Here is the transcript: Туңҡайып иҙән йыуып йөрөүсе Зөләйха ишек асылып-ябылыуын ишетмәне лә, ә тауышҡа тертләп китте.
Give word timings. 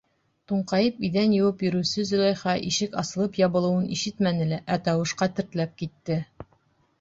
Туңҡайып 0.51 0.95
иҙән 1.09 1.35
йыуып 1.39 1.59
йөрөүсе 1.67 2.05
Зөләйха 2.11 2.55
ишек 2.69 2.97
асылып-ябылыуын 3.03 3.85
ишетмәне 3.99 4.49
лә, 4.55 4.59
ә 4.77 4.79
тауышҡа 4.89 5.29
тертләп 5.41 5.77
китте. 5.85 6.19